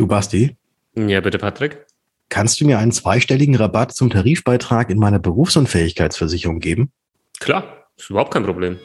Du 0.00 0.06
Basti? 0.06 0.56
Ja, 0.96 1.20
bitte, 1.20 1.36
Patrick. 1.36 1.84
Kannst 2.30 2.58
du 2.58 2.64
mir 2.64 2.78
einen 2.78 2.90
zweistelligen 2.90 3.54
Rabatt 3.54 3.92
zum 3.94 4.08
Tarifbeitrag 4.08 4.88
in 4.88 4.96
meiner 4.96 5.18
Berufsunfähigkeitsversicherung 5.18 6.58
geben? 6.58 6.90
Klar, 7.38 7.84
ist 7.98 8.08
überhaupt 8.08 8.32
kein 8.32 8.44
Problem. 8.44 8.78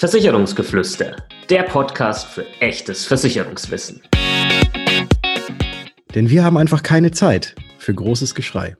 Versicherungsgeflüster, 0.00 1.14
der 1.48 1.62
Podcast 1.62 2.26
für 2.26 2.44
echtes 2.58 3.06
Versicherungswissen. 3.06 4.02
Denn 6.12 6.28
wir 6.28 6.42
haben 6.42 6.56
einfach 6.56 6.82
keine 6.82 7.12
Zeit 7.12 7.54
für 7.78 7.94
großes 7.94 8.34
Geschrei. 8.34 8.76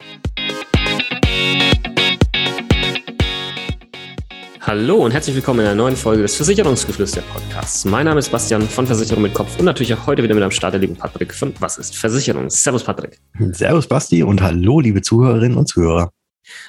Hallo 4.73 5.05
und 5.05 5.11
herzlich 5.11 5.37
willkommen 5.37 5.61
in 5.61 5.67
einer 5.67 5.75
neuen 5.75 5.97
Folge 5.97 6.23
des 6.23 6.35
Versicherungsgeflüster 6.35 7.21
Podcasts. 7.31 7.85
Mein 7.85 8.07
Name 8.07 8.21
ist 8.21 8.31
Bastian 8.31 8.63
von 8.63 8.87
Versicherung 8.87 9.23
mit 9.23 9.35
Kopf 9.35 9.59
und 9.59 9.67
natürlich 9.67 9.93
auch 9.93 10.07
heute 10.07 10.23
wieder 10.23 10.35
mit 10.35 10.43
am 10.43 10.51
Start 10.51 10.73
der 10.73 10.81
lieben 10.81 10.97
Patrick 10.97 11.35
von 11.35 11.53
Was 11.61 11.77
ist 11.77 11.95
Versicherung? 11.95 12.49
Servus 12.49 12.83
Patrick. 12.83 13.21
Servus 13.51 13.87
Basti 13.87 14.23
und 14.23 14.41
hallo 14.41 14.81
liebe 14.81 15.03
Zuhörerinnen 15.03 15.59
und 15.59 15.69
Zuhörer. 15.69 16.11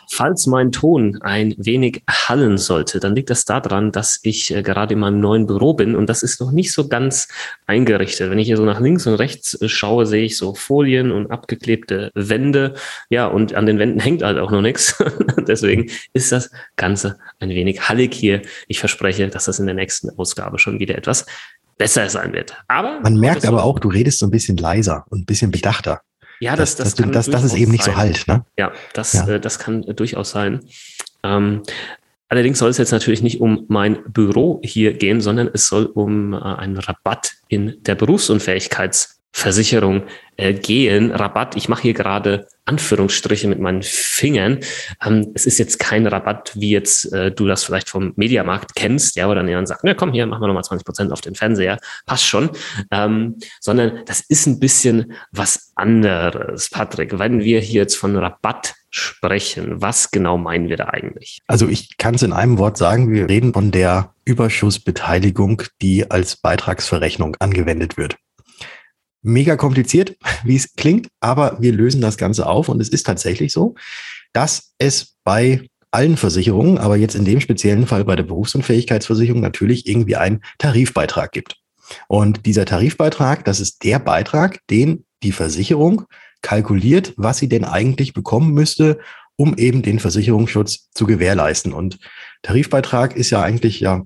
Falls 0.10 0.48
mein 0.48 0.72
Ton 0.72 1.22
ein 1.22 1.56
wenig 1.58 2.04
hallen 2.10 2.58
sollte, 2.58 3.00
dann 3.00 3.16
liegt 3.16 3.30
das 3.30 3.46
daran, 3.46 3.92
dass 3.92 4.20
ich 4.24 4.54
äh, 4.54 4.62
gerade 4.62 4.94
in 4.94 5.00
meinem 5.00 5.20
neuen 5.20 5.48
Büro 5.48 5.74
bin 5.74 5.96
und 5.96 6.08
das 6.08 6.24
ist 6.24 6.40
noch 6.40 6.52
nicht 6.52 6.72
so 6.72 6.88
ganz 6.88 7.28
eingerichtet. 7.66 8.30
Wenn 8.30 8.40
ich 8.40 8.48
hier 8.48 8.58
so 8.58 8.66
nach 8.66 8.80
links 8.80 9.08
und 9.08 9.16
rechts 9.16 9.60
äh, 9.62 9.70
schaue, 9.70 10.06
sehe 10.06 10.24
ich 10.24 10.38
so 10.38 10.54
Folien 10.54 11.12
und 11.12 11.32
abgeklebte 11.32 12.12
Wände. 12.14 12.76
Ja, 13.10 13.28
und 13.28 13.54
an 13.54 13.66
den 13.66 13.80
Wänden 13.80 14.00
hängt 14.00 14.24
halt 14.24 14.38
auch 14.38 14.52
noch 14.52 14.62
nichts. 14.62 15.04
Deswegen 15.48 15.90
ist 16.14 16.32
das 16.32 16.52
Ganze 16.76 17.20
ein 17.40 17.50
wenig 17.50 17.88
hallig 17.90 18.14
hier. 18.14 18.42
Ich 18.68 18.80
verspreche, 18.80 19.28
dass 19.28 19.46
das 19.46 19.60
in 19.60 19.66
der 19.66 19.76
nächsten 19.76 20.10
Ausgabe 20.18 20.60
schon 20.60 20.80
wieder 20.80 20.98
etwas 20.98 21.26
besser 21.78 22.10
sein 22.10 22.34
wird. 22.34 22.56
Aber 22.68 23.00
man 23.02 23.18
merkt 23.18 23.46
aber 23.46 23.64
auch, 23.64 23.80
du 23.80 23.90
redest 23.90 24.20
so 24.20 24.28
ein 24.28 24.32
bisschen 24.32 24.58
leiser 24.58 25.06
und 25.10 25.22
ein 25.22 25.26
bisschen 25.26 25.52
bedachter. 25.52 26.02
Ja, 26.44 26.58
das, 26.58 26.76
das, 26.76 26.94
das, 26.94 27.06
das, 27.10 27.26
das, 27.26 27.30
das 27.30 27.44
ist 27.46 27.56
eben 27.56 27.72
nicht 27.72 27.86
so 27.86 27.96
halt, 27.96 28.28
ne? 28.28 28.46
Ja, 28.58 28.74
das, 28.94 29.14
ja. 29.14 29.26
Äh, 29.30 29.40
das 29.40 29.60
kann 29.60 29.84
äh, 29.84 29.94
durchaus 29.94 30.32
sein. 30.32 30.60
Ähm, 31.24 31.64
allerdings 32.28 32.60
soll 32.60 32.70
es 32.70 32.78
jetzt 32.78 32.92
natürlich 32.92 33.22
nicht 33.22 33.40
um 33.40 33.64
mein 33.70 34.04
Büro 34.12 34.60
hier 34.62 34.94
gehen, 34.94 35.22
sondern 35.22 35.50
es 35.54 35.68
soll 35.68 35.86
um 35.86 36.34
äh, 36.34 36.38
einen 36.38 36.78
Rabatt 36.78 37.32
in 37.48 37.82
der 37.84 37.96
Berufsunfähigkeitsversicherung 39.34 40.04
äh, 40.38 40.54
gehen. 40.54 41.12
Rabatt, 41.12 41.56
ich 41.56 41.70
mache 41.70 41.84
hier 41.84 41.94
gerade 41.94 42.48
Anführungsstriche 42.66 43.48
mit 43.48 43.60
meinen 43.60 43.84
Fingern. 43.84 44.60
Ähm, 45.06 45.32
es 45.34 45.46
ist 45.46 45.58
jetzt 45.60 45.80
kein 45.80 46.08
Rabatt, 46.08 46.54
wie 46.56 46.72
jetzt 46.72 47.12
äh, 47.12 47.32
du 47.32 47.46
das 47.48 47.64
vielleicht 47.64 47.90
vom 47.90 48.14
Mediamarkt 48.16 48.76
kennst, 48.76 49.16
ja, 49.16 49.28
wo 49.28 49.34
dann 49.34 49.48
jemand 49.48 49.68
sagt, 49.68 49.84
na 49.84 49.94
komm, 49.94 50.14
hier 50.14 50.26
machen 50.26 50.42
wir 50.42 50.48
nochmal 50.48 50.64
20 50.64 50.86
Prozent 50.86 51.12
auf 51.12 51.22
den 51.22 51.36
Fernseher, 51.36 51.78
passt 52.06 52.26
schon. 52.26 52.50
Ähm, 52.92 53.38
sondern 53.60 54.02
das 54.06 54.22
ist 54.22 54.48
ein 54.48 54.60
bisschen 54.60 55.14
was 55.32 55.72
anderes, 55.76 56.70
Patrick. 56.70 57.20
Wenn 57.20 57.44
wir 57.44 57.60
hier 57.60 57.82
jetzt 57.82 57.96
von 57.96 58.16
Rabatt 58.16 58.76
sprechen, 58.90 59.82
was 59.82 60.12
genau 60.12 60.38
meinen 60.38 60.70
wir 60.70 60.78
da 60.78 60.90
eigentlich? 60.90 61.40
Also 61.48 61.68
ich 61.68 61.98
kann 61.98 62.16
es 62.16 62.24
in 62.24 62.32
einem 62.32 62.60
Wort 62.60 62.78
sagen, 62.78 63.12
wir 63.12 63.28
reden 63.28 63.54
von 63.54 63.72
der 63.72 64.14
Überschussbeteiligung, 64.26 65.64
die 65.82 66.10
als 66.10 66.38
Beitragsverrechnung 66.38 67.36
angewendet 67.40 67.98
wird 67.98 68.18
mega 69.24 69.56
kompliziert, 69.56 70.16
wie 70.44 70.56
es 70.56 70.74
klingt, 70.76 71.08
aber 71.20 71.58
wir 71.60 71.74
lösen 71.74 72.02
das 72.02 72.18
Ganze 72.18 72.46
auf 72.46 72.70
und 72.70 72.82
es 72.82 72.90
ist 72.90 73.06
tatsächlich 73.06 73.52
so, 73.52 73.76
dass 74.34 74.74
es 74.78 75.16
bei 75.24 75.68
allen 75.92 76.18
Versicherungen, 76.18 76.78
aber 76.78 76.98
jetzt 76.98 77.16
in 77.16 77.26
dem 77.26 77.40
speziellen 77.40 77.88
Fall 77.88 78.04
bei 78.04 78.16
der 78.16 78.24
Berufsunfähigkeitsversicherung 78.24 79.42
natürlich 79.42 79.88
irgendwie 79.88 80.16
einen 80.16 80.42
Tarifbeitrag 80.58 81.32
gibt. 81.32 81.58
Und 82.08 82.46
dieser 82.46 82.66
Tarifbeitrag, 82.66 83.46
das 83.46 83.60
ist 83.60 83.84
der 83.84 84.00
Beitrag, 84.00 84.60
den 84.70 85.06
die 85.22 85.32
Versicherung 85.32 86.04
kalkuliert, 86.42 87.14
was 87.16 87.38
sie 87.38 87.48
denn 87.48 87.64
eigentlich 87.64 88.14
bekommen 88.14 88.54
müsste, 88.54 89.00
um 89.36 89.56
eben 89.58 89.82
den 89.82 90.00
Versicherungsschutz 90.00 90.90
zu 90.92 91.06
gewährleisten. 91.06 91.74
Und 91.74 92.00
Tarifbeitrag 92.42 93.16
ist 93.16 93.30
ja 93.30 93.42
eigentlich 93.42 93.80
ja 93.80 94.04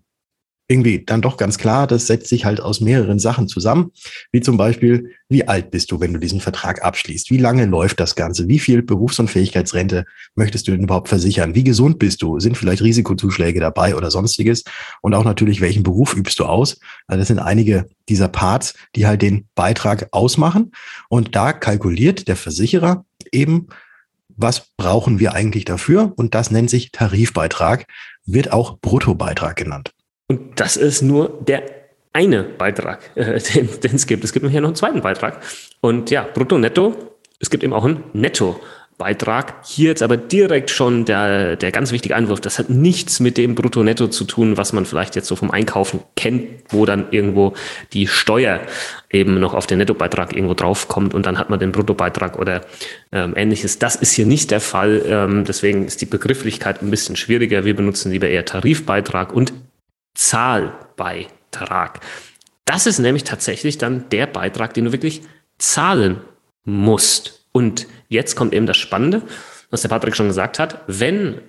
irgendwie 0.68 1.04
dann 1.06 1.22
doch 1.22 1.38
ganz 1.38 1.58
klar, 1.58 1.88
das 1.88 2.08
setzt 2.08 2.28
sich 2.28 2.46
halt 2.46 2.60
aus 2.60 2.82
mehreren 2.82 3.20
Sachen 3.20 3.48
zusammen, 3.48 3.92
wie 4.32 4.42
zum 4.42 4.58
Beispiel, 4.58 5.12
wie 5.30 5.48
alt 5.48 5.72
bist 5.72 5.92
du, 5.92 6.00
wenn 6.00 6.14
du 6.14 6.20
diesen 6.20 6.42
Vertrag 6.42 6.84
abschließt? 6.84 7.32
Wie 7.32 7.38
lange 7.38 7.66
läuft 7.66 8.00
das 8.00 8.16
Ganze? 8.16 8.48
Wie 8.48 8.60
viel 8.60 8.82
Berufsunfähigkeitsrente 8.82 10.06
möchtest 10.36 10.68
du 10.68 10.72
denn 10.72 10.84
überhaupt 10.84 11.08
versichern? 11.08 11.56
Wie 11.56 11.64
gesund 11.64 12.00
bist 12.00 12.22
du? 12.22 12.40
Sind 12.40 12.58
vielleicht 12.58 12.82
Risikozuschläge 12.82 13.60
dabei 13.60 13.96
oder 13.96 14.12
sonstiges? 14.12 14.64
Und 15.02 15.14
auch 15.14 15.24
natürlich, 15.24 15.62
welchen 15.62 15.84
Beruf 15.84 16.14
übst 16.16 16.40
du 16.40 16.46
aus? 16.46 16.80
Also 17.08 17.20
das 17.20 17.28
sind 17.30 17.40
einige 17.40 17.88
dieser 18.10 18.28
Parts, 18.28 18.74
die 18.96 19.08
halt 19.08 19.22
den 19.22 19.48
Beitrag 19.56 20.10
ausmachen. 20.12 20.72
Und 21.10 21.36
da 21.36 21.54
kalkuliert 21.54 22.28
der 22.28 22.36
Versicherer 22.36 23.06
eben, 23.32 23.68
was 24.38 24.68
brauchen 24.78 25.20
wir 25.20 25.34
eigentlich 25.34 25.66
dafür? 25.66 26.14
Und 26.16 26.36
das 26.36 26.52
nennt 26.52 26.70
sich 26.70 26.92
Tarifbeitrag, 26.92 27.86
wird 28.26 28.52
auch 28.52 28.80
Bruttobeitrag 28.80 29.56
genannt. 29.56 29.94
Und 30.30 30.60
das 30.60 30.76
ist 30.76 31.02
nur 31.02 31.40
der 31.48 31.64
eine 32.14 32.44
Beitrag, 32.44 33.12
äh, 33.16 33.40
den, 33.40 33.70
den 33.82 33.96
es 33.96 34.08
gibt. 34.08 34.24
Es 34.24 34.34
gibt 34.34 34.48
hier 34.50 34.62
noch 34.62 34.70
einen 34.70 34.76
zweiten 34.76 35.02
Beitrag. 35.02 35.42
Und 35.82 36.10
ja, 36.10 36.28
brutto, 36.34 36.58
netto. 36.58 36.96
Es 37.40 37.52
gibt 37.52 37.64
eben 37.64 37.72
auch 37.72 37.86
einen 37.86 38.04
Netto-Beitrag. 38.14 39.64
Hier 39.64 39.90
jetzt 39.90 40.02
aber 40.02 40.18
direkt 40.18 40.72
schon 40.72 41.06
der, 41.06 41.56
der 41.56 41.72
ganz 41.72 41.92
wichtige 41.92 42.16
Einwurf. 42.16 42.42
Das 42.42 42.58
hat 42.58 42.72
nichts 42.72 43.20
mit 43.20 43.38
dem 43.38 43.54
Brutto-Netto 43.54 44.08
zu 44.08 44.26
tun, 44.26 44.58
was 44.58 44.74
man 44.74 44.86
vielleicht 44.86 45.16
jetzt 45.16 45.28
so 45.28 45.36
vom 45.36 45.52
Einkaufen 45.52 46.00
kennt, 46.16 46.48
wo 46.70 46.88
dann 46.88 47.12
irgendwo 47.12 47.54
die 47.94 48.08
Steuer 48.08 48.60
eben 49.12 49.40
noch 49.40 49.54
auf 49.54 49.68
den 49.68 49.78
Nettobeitrag 49.78 50.34
irgendwo 50.34 50.56
draufkommt 50.56 51.14
und 51.14 51.28
dann 51.28 51.38
hat 51.38 51.52
man 51.52 51.60
den 51.60 51.72
Bruttobeitrag 51.72 52.40
oder 52.40 52.62
ähm, 53.12 53.36
ähnliches. 53.38 53.78
Das 53.78 53.96
ist 53.96 54.14
hier 54.14 54.26
nicht 54.26 54.50
der 54.50 54.60
Fall. 54.60 55.04
Ähm, 55.06 55.46
deswegen 55.46 55.86
ist 55.86 56.02
die 56.02 56.08
Begrifflichkeit 56.08 56.82
ein 56.82 56.90
bisschen 56.90 57.16
schwieriger. 57.16 57.66
Wir 57.66 57.76
benutzen 57.76 58.12
lieber 58.12 58.28
eher 58.28 58.46
Tarifbeitrag 58.46 59.32
und 59.32 59.54
Zahlbeitrag. 60.18 62.02
Das 62.66 62.88
ist 62.88 63.00
nämlich 63.00 63.24
tatsächlich 63.24 63.78
dann 63.78 64.10
der 64.10 64.26
Beitrag, 64.26 64.74
den 64.74 64.86
du 64.86 64.92
wirklich 64.92 65.22
zahlen 65.60 66.20
musst. 66.66 67.46
Und 67.52 67.88
jetzt 68.10 68.36
kommt 68.36 68.54
eben 68.54 68.66
das 68.66 68.78
Spannende, 68.78 69.22
was 69.70 69.84
der 69.84 69.90
Patrick 69.90 70.16
schon 70.16 70.28
gesagt 70.28 70.60
hat. 70.60 70.82
Wenn 70.88 71.42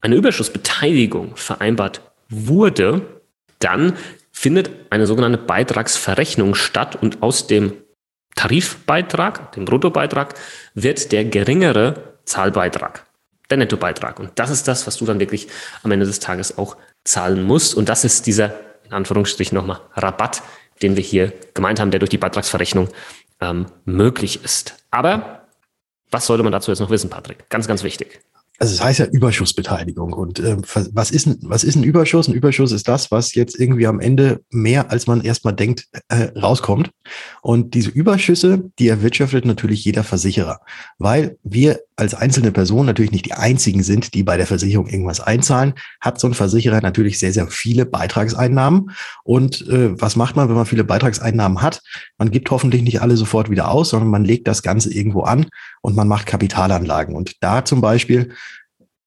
eine 0.00 0.14
Überschussbeteiligung 0.14 1.36
vereinbart 1.36 2.02
wurde, 2.28 3.06
dann 3.58 3.94
findet 4.30 4.70
eine 4.90 5.06
sogenannte 5.06 5.38
Beitragsverrechnung 5.38 6.54
statt 6.54 6.96
und 7.00 7.22
aus 7.22 7.46
dem 7.46 7.72
Tarifbeitrag, 8.34 9.52
dem 9.52 9.64
Bruttobeitrag, 9.64 10.34
wird 10.74 11.12
der 11.12 11.24
geringere 11.24 12.18
Zahlbeitrag, 12.24 13.06
der 13.52 13.58
Nettobeitrag. 13.58 14.18
Und 14.18 14.32
das 14.36 14.50
ist 14.50 14.66
das, 14.66 14.86
was 14.86 14.96
du 14.96 15.04
dann 15.04 15.20
wirklich 15.20 15.46
am 15.82 15.90
Ende 15.90 16.06
des 16.06 16.20
Tages 16.20 16.56
auch 16.56 16.76
zahlen 17.04 17.42
musst. 17.42 17.74
Und 17.74 17.88
das 17.90 18.02
ist 18.02 18.26
dieser, 18.26 18.54
in 18.84 18.92
Anführungsstrichen 18.92 19.54
nochmal, 19.54 19.80
Rabatt, 19.94 20.42
den 20.80 20.96
wir 20.96 21.02
hier 21.02 21.34
gemeint 21.52 21.78
haben, 21.78 21.90
der 21.90 22.00
durch 22.00 22.10
die 22.10 22.18
Beitragsverrechnung 22.18 22.88
ähm, 23.40 23.66
möglich 23.84 24.42
ist. 24.42 24.74
Aber 24.90 25.46
was 26.10 26.26
sollte 26.26 26.42
man 26.42 26.52
dazu 26.52 26.70
jetzt 26.70 26.80
noch 26.80 26.90
wissen, 26.90 27.10
Patrick? 27.10 27.48
Ganz, 27.50 27.68
ganz 27.68 27.82
wichtig 27.82 28.22
also 28.62 28.74
es 28.74 28.82
heißt 28.82 29.00
ja 29.00 29.06
Überschussbeteiligung. 29.06 30.12
Und 30.12 30.38
äh, 30.38 30.56
was, 30.92 31.10
ist 31.10 31.26
ein, 31.26 31.38
was 31.42 31.64
ist 31.64 31.74
ein 31.74 31.82
Überschuss? 31.82 32.28
Ein 32.28 32.34
Überschuss 32.34 32.70
ist 32.70 32.86
das, 32.86 33.10
was 33.10 33.34
jetzt 33.34 33.58
irgendwie 33.58 33.88
am 33.88 33.98
Ende 33.98 34.40
mehr, 34.50 34.92
als 34.92 35.08
man 35.08 35.22
erstmal 35.22 35.52
denkt, 35.52 35.88
äh, 36.08 36.28
rauskommt. 36.38 36.90
Und 37.42 37.74
diese 37.74 37.90
Überschüsse, 37.90 38.70
die 38.78 38.86
erwirtschaftet 38.86 39.46
natürlich 39.46 39.84
jeder 39.84 40.04
Versicherer, 40.04 40.60
weil 40.98 41.38
wir 41.42 41.80
als 42.02 42.14
einzelne 42.14 42.52
Person 42.52 42.84
natürlich 42.86 43.12
nicht 43.12 43.26
die 43.26 43.32
einzigen 43.32 43.82
sind, 43.82 44.12
die 44.12 44.22
bei 44.22 44.36
der 44.36 44.46
Versicherung 44.46 44.88
irgendwas 44.88 45.20
einzahlen, 45.20 45.74
hat 46.00 46.20
so 46.20 46.26
ein 46.26 46.34
Versicherer 46.34 46.80
natürlich 46.80 47.18
sehr, 47.18 47.32
sehr 47.32 47.46
viele 47.46 47.86
Beitragseinnahmen. 47.86 48.90
Und 49.24 49.66
äh, 49.68 50.00
was 50.00 50.16
macht 50.16 50.36
man, 50.36 50.48
wenn 50.48 50.56
man 50.56 50.66
viele 50.66 50.84
Beitragseinnahmen 50.84 51.62
hat? 51.62 51.80
Man 52.18 52.30
gibt 52.30 52.50
hoffentlich 52.50 52.82
nicht 52.82 53.00
alle 53.00 53.16
sofort 53.16 53.50
wieder 53.50 53.70
aus, 53.70 53.90
sondern 53.90 54.10
man 54.10 54.24
legt 54.24 54.48
das 54.48 54.62
Ganze 54.62 54.92
irgendwo 54.92 55.22
an 55.22 55.46
und 55.80 55.96
man 55.96 56.08
macht 56.08 56.26
Kapitalanlagen. 56.26 57.14
Und 57.14 57.36
da 57.40 57.64
zum 57.64 57.80
Beispiel 57.80 58.32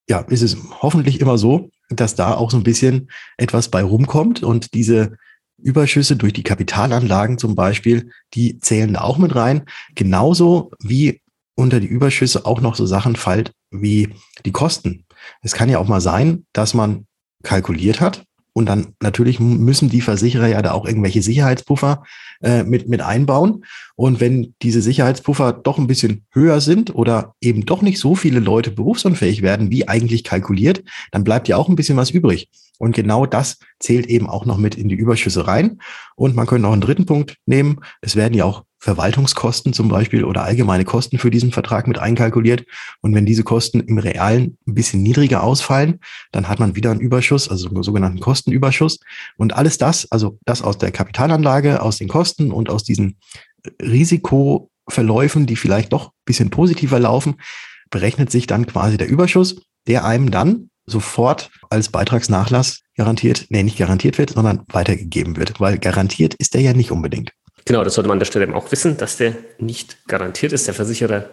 ja, 0.08 0.20
ist 0.22 0.42
es 0.42 0.58
hoffentlich 0.82 1.20
immer 1.20 1.38
so, 1.38 1.70
dass 1.90 2.16
da 2.16 2.34
auch 2.34 2.52
so 2.52 2.58
ein 2.58 2.64
bisschen 2.64 3.10
etwas 3.38 3.70
bei 3.70 3.84
rumkommt 3.84 4.42
und 4.42 4.74
diese 4.74 5.18
Überschüsse 5.62 6.16
durch 6.16 6.34
die 6.34 6.44
Kapitalanlagen 6.44 7.38
zum 7.38 7.56
Beispiel, 7.56 8.12
die 8.34 8.60
zählen 8.60 8.94
da 8.94 9.02
auch 9.02 9.18
mit 9.18 9.36
rein. 9.36 9.64
Genauso 9.96 10.72
wie 10.80 11.22
unter 11.56 11.80
die 11.80 11.88
Überschüsse 11.88 12.46
auch 12.46 12.62
noch 12.62 12.76
so 12.76 12.86
Sachen 12.86 13.16
fällt 13.16 13.52
wie 13.72 14.10
die 14.46 14.52
Kosten. 14.52 15.06
Es 15.42 15.54
kann 15.54 15.70
ja 15.70 15.80
auch 15.80 15.88
mal 15.88 16.02
sein, 16.02 16.46
dass 16.54 16.74
man 16.74 17.08
kalkuliert 17.44 18.02
hat, 18.02 18.26
und 18.58 18.68
dann 18.68 18.96
natürlich 19.02 19.42
müssen 19.42 19.90
die 19.90 20.00
Versicherer 20.00 20.48
ja 20.48 20.62
da 20.62 20.72
auch 20.72 20.86
irgendwelche 20.86 21.22
Sicherheitspuffer 21.22 22.04
äh, 22.42 22.64
mit, 22.64 22.88
mit 22.88 23.02
einbauen. 23.02 23.66
Und 23.98 24.22
wenn 24.22 24.56
diese 24.62 24.82
Sicherheitspuffer 24.82 25.52
doch 25.52 25.78
ein 25.78 25.88
bisschen 25.88 26.24
höher 26.32 26.62
sind 26.62 26.96
oder 26.96 27.36
eben 27.42 27.66
doch 27.66 27.82
nicht 27.82 28.00
so 28.00 28.16
viele 28.16 28.40
Leute 28.40 28.72
berufsunfähig 28.72 29.42
werden, 29.42 29.72
wie 29.72 29.90
eigentlich 29.90 30.24
kalkuliert, 30.24 30.84
dann 31.12 31.26
bleibt 31.26 31.50
ja 31.50 31.58
auch 31.58 31.68
ein 31.68 31.76
bisschen 31.76 31.98
was 31.98 32.12
übrig. 32.12 32.50
Und 32.80 32.96
genau 32.96 33.26
das 33.26 33.58
zählt 33.80 34.06
eben 34.08 34.30
auch 34.30 34.46
noch 34.46 34.58
mit 34.58 34.76
in 34.76 34.88
die 34.88 34.96
Überschüsse 34.96 35.48
rein. 35.48 35.82
Und 36.16 36.38
man 36.38 36.48
könnte 36.48 36.62
noch 36.62 36.72
einen 36.72 36.82
dritten 36.82 37.06
Punkt 37.06 37.36
nehmen. 37.46 37.82
Es 38.00 38.16
werden 38.16 38.36
ja 38.36 38.46
auch 38.46 38.64
Verwaltungskosten 38.86 39.74
zum 39.74 39.90
Beispiel 39.90 40.24
oder 40.24 40.44
allgemeine 40.44 40.86
Kosten 40.86 41.18
für 41.18 41.32
diesen 41.32 41.52
Vertrag 41.52 41.88
mit 41.88 41.98
einkalkuliert. 41.98 42.66
Und 43.02 43.16
wenn 43.16 43.26
diese 43.26 43.44
Kosten 43.44 43.80
im 43.80 43.98
Realen 43.98 44.60
ein 44.68 44.76
bisschen 44.76 45.02
niedriger 45.02 45.42
ausfallen, 45.42 46.00
dann 46.32 46.48
hat 46.48 46.60
man 46.60 46.76
wieder 46.76 46.92
einen 46.92 47.00
Überschuss, 47.00 47.50
also 47.50 47.68
einen 47.68 47.82
sogenannten 47.82 48.20
Kostenüberschuss. 48.20 49.00
Und 49.38 49.56
alles 49.56 49.80
das, 49.80 50.12
also 50.12 50.38
das 50.46 50.62
aus 50.62 50.78
der 50.78 50.92
Kapitalanlage, 50.92 51.82
aus 51.82 51.98
den 51.98 52.08
Kosten 52.08 52.52
und 52.52 52.70
aus 52.70 52.84
diesen 52.84 53.18
Risikoverläufen, 53.82 55.48
die 55.48 55.56
vielleicht 55.56 55.92
doch 55.92 56.10
ein 56.10 56.26
bisschen 56.26 56.52
positiver 56.52 57.00
laufen, 57.00 57.38
berechnet 57.90 58.30
sich 58.30 58.46
dann 58.46 58.68
quasi 58.68 58.98
der 58.98 59.10
Überschuss, 59.10 59.56
der 59.88 60.06
einem 60.06 60.30
dann 60.30 60.70
sofort 60.86 61.50
als 61.72 61.90
Beitragsnachlass 61.90 62.82
garantiert, 62.96 63.48
nee, 63.50 63.64
nicht 63.64 63.80
garantiert 63.80 64.20
wird, 64.20 64.30
sondern 64.30 64.62
weitergegeben 64.68 65.38
wird, 65.38 65.60
weil 65.60 65.80
garantiert 65.80 66.36
ist 66.36 66.54
der 66.54 66.62
ja 66.62 66.74
nicht 66.74 66.92
unbedingt. 66.92 67.32
Genau, 67.66 67.84
das 67.84 67.96
sollte 67.96 68.08
man 68.08 68.16
an 68.16 68.20
der 68.20 68.26
Stelle 68.26 68.46
eben 68.46 68.54
auch 68.54 68.72
wissen, 68.72 68.98
dass 68.98 69.18
der 69.18 69.36
nicht 69.58 70.08
garantiert 70.08 70.54
ist. 70.54 70.68
Der 70.68 70.76
Versicherer 70.76 71.30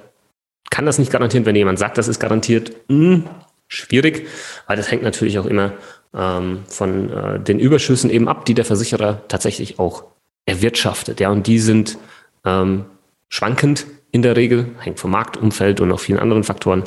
kann 0.70 0.86
das 0.86 0.98
nicht 0.98 1.12
garantieren, 1.12 1.44
wenn 1.44 1.56
jemand 1.56 1.78
sagt, 1.78 1.98
das 1.98 2.08
ist 2.08 2.18
garantiert. 2.18 2.72
Mh, 2.88 2.96
hm, 2.96 3.28
schwierig, 3.68 4.26
weil 4.66 4.76
das 4.76 4.90
hängt 4.90 5.02
natürlich 5.02 5.38
auch 5.38 5.46
immer 5.46 5.72
ähm, 6.14 6.64
von 6.66 7.10
äh, 7.10 7.40
den 7.40 7.58
Überschüssen 7.58 8.10
eben 8.10 8.28
ab, 8.28 8.46
die 8.46 8.54
der 8.54 8.64
Versicherer 8.64 9.22
tatsächlich 9.28 9.78
auch 9.78 10.04
erwirtschaftet. 10.46 11.20
Ja, 11.20 11.30
und 11.30 11.46
die 11.46 11.58
sind 11.58 11.98
ähm, 12.44 12.86
schwankend 13.28 13.86
in 14.10 14.22
der 14.22 14.36
Regel, 14.36 14.70
hängt 14.78 15.00
vom 15.00 15.10
Marktumfeld 15.10 15.80
und 15.80 15.92
auch 15.92 16.00
vielen 16.00 16.18
anderen 16.18 16.44
Faktoren. 16.44 16.84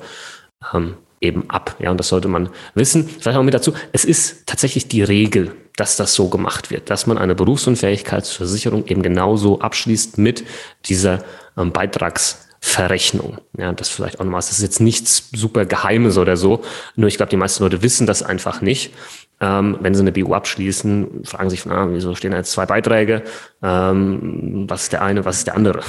Ähm, 0.73 0.97
eben 1.25 1.49
ab. 1.49 1.75
Ja, 1.79 1.91
und 1.91 1.99
das 1.99 2.09
sollte 2.09 2.27
man 2.27 2.49
wissen. 2.73 3.07
Vielleicht 3.07 3.37
auch 3.37 3.43
mit 3.43 3.53
dazu. 3.53 3.73
Es 3.91 4.05
ist 4.05 4.45
tatsächlich 4.45 4.87
die 4.87 5.03
Regel, 5.03 5.51
dass 5.75 5.97
das 5.97 6.13
so 6.13 6.29
gemacht 6.29 6.71
wird, 6.71 6.89
dass 6.89 7.07
man 7.07 7.17
eine 7.17 7.35
Berufsunfähigkeitsversicherung 7.35 8.85
eben 8.87 9.01
genauso 9.01 9.59
abschließt 9.59 10.17
mit 10.17 10.45
dieser 10.85 11.23
ähm, 11.57 11.71
Beitragsverrechnung. 11.71 13.39
Ja, 13.57 13.73
das 13.73 13.89
vielleicht 13.89 14.19
auch 14.19 14.23
nochmal. 14.23 14.39
Das 14.39 14.51
ist 14.51 14.61
jetzt 14.61 14.79
nichts 14.79 15.29
super 15.33 15.65
Geheimes 15.65 16.17
oder 16.17 16.37
so. 16.37 16.63
Nur 16.95 17.07
ich 17.07 17.17
glaube, 17.17 17.29
die 17.29 17.37
meisten 17.37 17.63
Leute 17.63 17.81
wissen 17.81 18.07
das 18.07 18.23
einfach 18.23 18.61
nicht. 18.61 18.93
Ähm, 19.41 19.77
wenn 19.81 19.93
sie 19.93 20.01
eine 20.01 20.13
BU 20.13 20.33
abschließen, 20.33 21.25
fragen 21.25 21.49
sich 21.49 21.65
ah, 21.67 21.87
wieso 21.89 22.15
stehen 22.15 22.31
da 22.31 22.37
jetzt 22.37 22.51
zwei 22.51 22.65
Beiträge? 22.65 23.23
Ähm, 23.61 24.65
was 24.69 24.83
ist 24.83 24.93
der 24.93 25.01
eine, 25.01 25.25
was 25.25 25.39
ist 25.39 25.47
der 25.47 25.55
andere? 25.55 25.81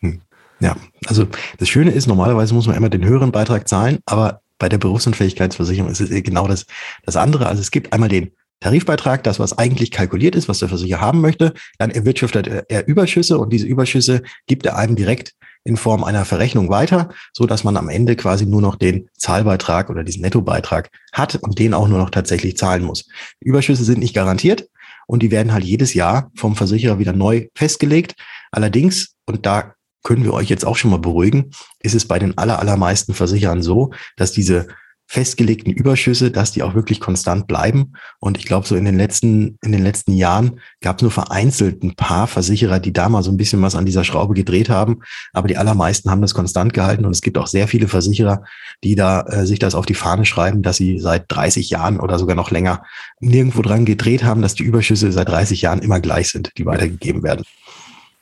Hm. 0.00 0.22
Ja, 0.60 0.74
also 1.06 1.26
das 1.58 1.68
Schöne 1.68 1.90
ist, 1.90 2.06
normalerweise 2.06 2.54
muss 2.54 2.66
man 2.66 2.76
immer 2.76 2.88
den 2.88 3.04
höheren 3.04 3.30
Beitrag 3.30 3.68
zahlen, 3.68 3.98
aber 4.06 4.40
bei 4.58 4.68
der 4.68 4.78
Berufsunfähigkeitsversicherung 4.78 5.90
ist 5.90 6.00
es 6.00 6.10
genau 6.22 6.48
das, 6.48 6.66
das 7.04 7.16
andere. 7.16 7.46
Also 7.46 7.60
es 7.60 7.70
gibt 7.70 7.92
einmal 7.92 8.08
den 8.08 8.32
Tarifbeitrag, 8.60 9.22
das, 9.22 9.38
was 9.38 9.56
eigentlich 9.56 9.90
kalkuliert 9.90 10.34
ist, 10.34 10.48
was 10.48 10.58
der 10.58 10.68
Versicherer 10.68 11.00
haben 11.00 11.20
möchte. 11.20 11.54
Dann 11.78 11.90
erwirtschaftet 11.90 12.64
er 12.68 12.88
Überschüsse 12.88 13.38
und 13.38 13.52
diese 13.52 13.66
Überschüsse 13.66 14.22
gibt 14.46 14.66
er 14.66 14.76
einem 14.76 14.96
direkt 14.96 15.34
in 15.64 15.76
Form 15.76 16.02
einer 16.02 16.24
Verrechnung 16.24 16.68
weiter, 16.68 17.10
so 17.32 17.46
dass 17.46 17.62
man 17.62 17.76
am 17.76 17.88
Ende 17.88 18.16
quasi 18.16 18.46
nur 18.46 18.62
noch 18.62 18.76
den 18.76 19.08
Zahlbeitrag 19.16 19.90
oder 19.90 20.02
diesen 20.02 20.22
Nettobeitrag 20.22 20.90
hat 21.12 21.36
und 21.36 21.58
den 21.58 21.74
auch 21.74 21.88
nur 21.88 21.98
noch 21.98 22.10
tatsächlich 22.10 22.56
zahlen 22.56 22.82
muss. 22.82 23.06
Überschüsse 23.40 23.84
sind 23.84 23.98
nicht 23.98 24.14
garantiert 24.14 24.68
und 25.06 25.22
die 25.22 25.30
werden 25.30 25.52
halt 25.52 25.64
jedes 25.64 25.94
Jahr 25.94 26.30
vom 26.34 26.56
Versicherer 26.56 26.98
wieder 26.98 27.12
neu 27.12 27.48
festgelegt. 27.54 28.14
Allerdings, 28.50 29.14
und 29.26 29.46
da 29.46 29.74
können 30.02 30.24
wir 30.24 30.32
euch 30.32 30.48
jetzt 30.48 30.64
auch 30.64 30.76
schon 30.76 30.90
mal 30.90 30.98
beruhigen, 30.98 31.50
ist 31.80 31.94
es 31.94 32.06
bei 32.06 32.18
den 32.18 32.36
aller, 32.38 32.58
allermeisten 32.58 33.14
Versicherern 33.14 33.62
so, 33.62 33.90
dass 34.16 34.32
diese 34.32 34.68
festgelegten 35.10 35.72
Überschüsse, 35.72 36.30
dass 36.30 36.52
die 36.52 36.62
auch 36.62 36.74
wirklich 36.74 37.00
konstant 37.00 37.46
bleiben. 37.46 37.94
Und 38.20 38.36
ich 38.36 38.44
glaube, 38.44 38.66
so 38.66 38.76
in 38.76 38.84
den 38.84 38.98
letzten, 38.98 39.56
in 39.62 39.72
den 39.72 39.82
letzten 39.82 40.12
Jahren 40.12 40.60
gab 40.82 40.96
es 40.96 41.02
nur 41.02 41.10
vereinzelt 41.10 41.82
ein 41.82 41.94
paar 41.96 42.26
Versicherer, 42.26 42.78
die 42.78 42.92
da 42.92 43.08
mal 43.08 43.22
so 43.22 43.30
ein 43.30 43.38
bisschen 43.38 43.62
was 43.62 43.74
an 43.74 43.86
dieser 43.86 44.04
Schraube 44.04 44.34
gedreht 44.34 44.68
haben. 44.68 45.00
Aber 45.32 45.48
die 45.48 45.56
allermeisten 45.56 46.10
haben 46.10 46.20
das 46.20 46.34
konstant 46.34 46.74
gehalten. 46.74 47.06
Und 47.06 47.12
es 47.12 47.22
gibt 47.22 47.38
auch 47.38 47.46
sehr 47.46 47.68
viele 47.68 47.88
Versicherer, 47.88 48.44
die 48.84 48.96
da 48.96 49.22
äh, 49.22 49.46
sich 49.46 49.58
das 49.58 49.74
auf 49.74 49.86
die 49.86 49.94
Fahne 49.94 50.26
schreiben, 50.26 50.62
dass 50.62 50.76
sie 50.76 50.98
seit 50.98 51.24
30 51.28 51.70
Jahren 51.70 52.00
oder 52.00 52.18
sogar 52.18 52.36
noch 52.36 52.50
länger 52.50 52.82
nirgendwo 53.18 53.62
dran 53.62 53.86
gedreht 53.86 54.24
haben, 54.24 54.42
dass 54.42 54.54
die 54.54 54.64
Überschüsse 54.64 55.10
seit 55.10 55.30
30 55.30 55.62
Jahren 55.62 55.78
immer 55.78 56.00
gleich 56.00 56.28
sind, 56.28 56.52
die 56.58 56.66
weitergegeben 56.66 57.22
werden. 57.22 57.46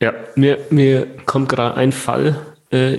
Ja, 0.01 0.13
mir, 0.35 0.59
mir 0.71 1.07
kommt 1.25 1.49
gerade 1.49 1.77
ein 1.77 1.93
Fall 1.93 2.47
äh, 2.71 2.99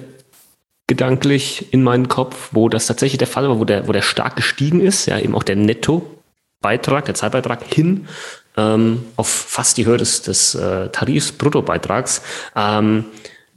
gedanklich 0.88 1.72
in 1.72 1.84
meinen 1.84 2.08
Kopf, 2.08 2.50
wo 2.54 2.70
das 2.70 2.88
tatsächlich 2.88 3.20
der 3.20 3.28
Fall 3.28 3.48
war, 3.48 3.60
wo 3.60 3.66
der, 3.66 3.88
wo 3.88 3.92
der 3.92 4.02
stark 4.02 4.36
gestiegen 4.36 4.80
ist, 4.82 5.06
ja, 5.06 5.20
eben 5.20 5.36
auch 5.36 5.44
der 5.44 5.58
Nettobeitrag, 5.58 7.06
der 7.06 7.14
Zeitbeitrag 7.14 7.64
hin 7.64 8.08
ähm, 8.58 9.04
auf 9.16 9.30
fast 9.30 9.78
die 9.78 9.86
Höhe 9.86 9.98
des, 9.98 10.24
des 10.24 10.56
äh, 10.56 10.90
Tarifs, 10.90 11.32
Bruttobeitrags. 11.32 12.22
Ähm, 12.56 13.06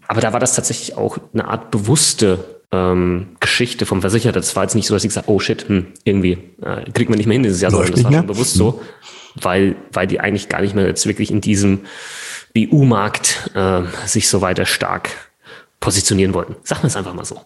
aber 0.07 0.21
da 0.21 0.33
war 0.33 0.41
das 0.41 0.55
tatsächlich 0.55 0.97
auch 0.97 1.19
eine 1.33 1.49
Art 1.49 1.71
bewusste 1.71 2.61
ähm, 2.71 3.37
Geschichte 3.41 3.87
vom 3.87 4.03
Versicherer. 4.03 4.33
Das 4.33 4.55
war 4.55 4.65
jetzt 4.65 4.75
nicht 4.75 4.87
so, 4.87 4.95
dass 4.95 5.03
ich 5.03 5.09
gesagt 5.09 5.29
oh 5.29 5.41
shit, 5.41 5.69
hm, 5.69 5.87
irgendwie 6.05 6.39
äh, 6.63 6.91
kriegt 6.93 7.09
man 7.09 7.17
nicht 7.17 7.27
mehr 7.27 7.35
hin 7.35 7.43
dieses 7.43 7.61
Jahr, 7.61 7.71
sondern 7.71 7.93
das 7.93 8.05
war 8.05 8.13
schon 8.13 8.27
bewusst 8.27 8.55
so, 8.55 8.75
hm. 8.75 9.43
weil, 9.43 9.77
weil 9.93 10.07
die 10.07 10.21
eigentlich 10.21 10.49
gar 10.49 10.61
nicht 10.61 10.75
mehr 10.75 10.87
jetzt 10.87 11.07
wirklich 11.07 11.31
in 11.31 11.41
diesem 11.41 11.81
BU-Markt 12.55 13.51
äh, 13.55 13.83
sich 14.07 14.29
so 14.29 14.41
weiter 14.41 14.67
stark 14.67 15.11
positionieren 15.81 16.35
wollten. 16.35 16.57
Sagen 16.63 16.83
wir 16.83 16.89
es 16.89 16.97
einfach 16.97 17.15
mal 17.15 17.25
so. 17.25 17.41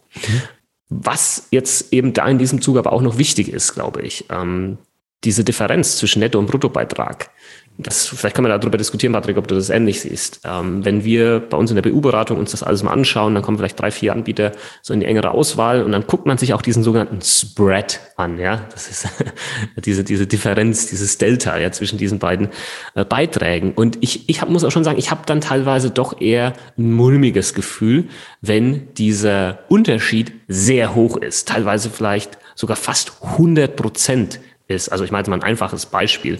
Was 0.88 1.48
jetzt 1.50 1.92
eben 1.92 2.12
da 2.12 2.26
in 2.26 2.38
diesem 2.38 2.60
Zug 2.60 2.76
aber 2.76 2.92
auch 2.92 3.02
noch 3.02 3.18
wichtig 3.18 3.48
ist, 3.48 3.74
glaube 3.74 4.02
ich, 4.02 4.26
ähm, 4.30 4.78
diese 5.24 5.44
Differenz 5.44 5.96
zwischen 5.96 6.20
Netto- 6.20 6.38
und 6.38 6.46
Bruttobeitrag 6.46 7.30
das, 7.76 8.06
vielleicht 8.06 8.36
kann 8.36 8.44
man 8.44 8.58
darüber 8.58 8.78
diskutieren, 8.78 9.12
Patrick, 9.12 9.36
ob 9.36 9.48
du 9.48 9.56
das 9.56 9.68
ähnlich 9.68 10.00
siehst. 10.00 10.40
Ähm, 10.44 10.84
wenn 10.84 11.04
wir 11.04 11.40
bei 11.40 11.56
uns 11.56 11.72
in 11.72 11.74
der 11.74 11.82
BU-Beratung 11.82 12.38
uns 12.38 12.52
das 12.52 12.62
alles 12.62 12.84
mal 12.84 12.92
anschauen, 12.92 13.34
dann 13.34 13.42
kommen 13.42 13.58
vielleicht 13.58 13.80
drei, 13.80 13.90
vier 13.90 14.12
Anbieter 14.12 14.52
so 14.80 14.94
in 14.94 15.00
die 15.00 15.06
engere 15.06 15.32
Auswahl 15.32 15.82
und 15.82 15.90
dann 15.90 16.06
guckt 16.06 16.24
man 16.24 16.38
sich 16.38 16.54
auch 16.54 16.62
diesen 16.62 16.84
sogenannten 16.84 17.20
Spread 17.20 18.00
an, 18.16 18.38
ja. 18.38 18.64
Das 18.70 18.88
ist 18.88 19.08
diese, 19.84 20.04
diese 20.04 20.28
Differenz, 20.28 20.86
dieses 20.86 21.18
Delta, 21.18 21.58
ja, 21.58 21.72
zwischen 21.72 21.98
diesen 21.98 22.20
beiden 22.20 22.48
äh, 22.94 23.04
Beiträgen. 23.04 23.72
Und 23.72 23.98
ich, 24.02 24.28
ich 24.28 24.40
hab, 24.40 24.50
muss 24.50 24.62
auch 24.62 24.70
schon 24.70 24.84
sagen, 24.84 24.98
ich 24.98 25.10
habe 25.10 25.22
dann 25.26 25.40
teilweise 25.40 25.90
doch 25.90 26.20
eher 26.20 26.52
ein 26.78 26.92
mulmiges 26.92 27.54
Gefühl, 27.54 28.04
wenn 28.40 28.94
dieser 28.94 29.58
Unterschied 29.68 30.32
sehr 30.46 30.94
hoch 30.94 31.16
ist. 31.16 31.48
Teilweise 31.48 31.90
vielleicht 31.90 32.38
sogar 32.54 32.76
fast 32.76 33.14
100 33.20 33.74
Prozent 33.74 34.38
ist. 34.68 34.90
Also 34.90 35.04
ich 35.04 35.10
meine 35.10 35.28
mal 35.28 35.36
ein 35.36 35.42
einfaches 35.42 35.86
Beispiel. 35.86 36.38